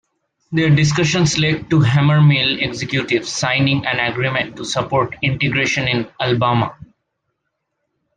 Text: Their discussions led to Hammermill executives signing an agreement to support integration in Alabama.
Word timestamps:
Their 0.51 0.71
discussions 0.71 1.37
led 1.37 1.69
to 1.69 1.79
Hammermill 1.81 2.59
executives 2.67 3.29
signing 3.31 3.85
an 3.85 3.99
agreement 3.99 4.55
to 4.57 4.65
support 4.65 5.15
integration 5.21 5.87
in 5.87 6.07
Alabama. 6.19 6.75